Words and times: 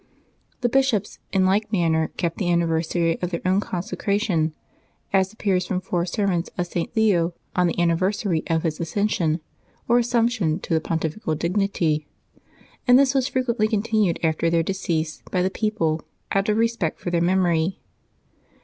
The 0.61 0.67
bishops 0.67 1.19
in 1.31 1.45
like 1.45 1.71
manner 1.71 2.07
kept 2.17 2.39
the 2.39 2.51
anniversary 2.51 3.21
of 3.21 3.29
their 3.29 3.43
own 3.45 3.59
consecra 3.61 4.19
tion, 4.19 4.55
as 5.13 5.31
appears 5.31 5.67
from 5.67 5.79
four 5.79 6.07
sermons 6.07 6.49
of 6.57 6.65
St. 6.65 6.95
Leo 6.95 7.35
on 7.55 7.67
the 7.67 7.79
anniversary 7.79 8.41
of 8.47 8.63
his 8.63 8.79
accession 8.79 9.41
or 9.87 9.99
assumption 9.99 10.59
to 10.61 10.73
the 10.73 10.81
pon 10.81 10.97
tifical 10.97 11.37
dignity; 11.37 12.07
and 12.87 12.97
this 12.97 13.13
was 13.13 13.27
frequently 13.27 13.67
continued 13.67 14.19
after 14.23 14.49
their 14.49 14.63
decease 14.63 15.21
by 15.29 15.43
the 15.43 15.51
people, 15.51 16.01
out 16.31 16.49
of 16.49 16.57
respect 16.57 16.99
for 16.99 17.11
their 17.11 17.21
mem 17.21 17.45
ory. 17.45 17.79